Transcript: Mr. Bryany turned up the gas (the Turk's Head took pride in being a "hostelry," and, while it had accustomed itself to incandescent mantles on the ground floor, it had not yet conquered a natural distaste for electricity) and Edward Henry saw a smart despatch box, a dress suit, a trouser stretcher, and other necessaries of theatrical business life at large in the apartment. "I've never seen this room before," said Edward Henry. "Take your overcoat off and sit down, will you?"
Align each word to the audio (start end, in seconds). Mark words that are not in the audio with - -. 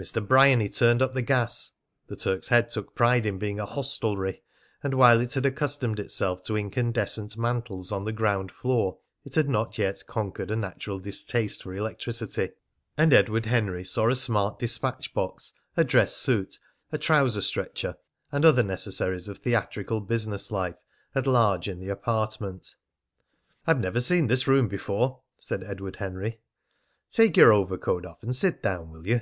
Mr. 0.00 0.26
Bryany 0.26 0.70
turned 0.70 1.02
up 1.02 1.12
the 1.12 1.20
gas 1.20 1.72
(the 2.06 2.16
Turk's 2.16 2.48
Head 2.48 2.70
took 2.70 2.94
pride 2.94 3.26
in 3.26 3.38
being 3.38 3.60
a 3.60 3.66
"hostelry," 3.66 4.42
and, 4.82 4.94
while 4.94 5.20
it 5.20 5.34
had 5.34 5.44
accustomed 5.44 6.00
itself 6.00 6.42
to 6.44 6.56
incandescent 6.56 7.36
mantles 7.36 7.92
on 7.92 8.06
the 8.06 8.12
ground 8.14 8.50
floor, 8.50 8.96
it 9.26 9.34
had 9.34 9.46
not 9.50 9.76
yet 9.76 10.02
conquered 10.06 10.50
a 10.50 10.56
natural 10.56 10.98
distaste 10.98 11.64
for 11.64 11.74
electricity) 11.74 12.52
and 12.96 13.12
Edward 13.12 13.44
Henry 13.44 13.84
saw 13.84 14.08
a 14.08 14.14
smart 14.14 14.58
despatch 14.58 15.12
box, 15.12 15.52
a 15.76 15.84
dress 15.84 16.16
suit, 16.16 16.58
a 16.90 16.96
trouser 16.96 17.42
stretcher, 17.42 17.96
and 18.32 18.46
other 18.46 18.62
necessaries 18.62 19.28
of 19.28 19.36
theatrical 19.36 20.00
business 20.00 20.50
life 20.50 20.76
at 21.14 21.26
large 21.26 21.68
in 21.68 21.78
the 21.78 21.90
apartment. 21.90 22.74
"I've 23.66 23.80
never 23.80 24.00
seen 24.00 24.28
this 24.28 24.46
room 24.46 24.66
before," 24.66 25.20
said 25.36 25.62
Edward 25.62 25.96
Henry. 25.96 26.40
"Take 27.10 27.36
your 27.36 27.52
overcoat 27.52 28.06
off 28.06 28.22
and 28.22 28.34
sit 28.34 28.62
down, 28.62 28.90
will 28.92 29.06
you?" 29.06 29.20